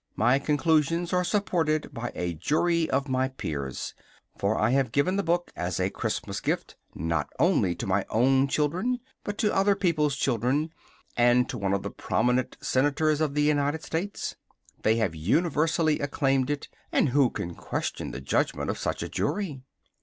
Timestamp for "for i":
4.35-4.71